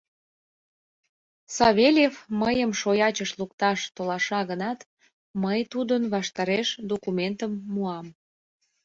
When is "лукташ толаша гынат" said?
3.39-4.79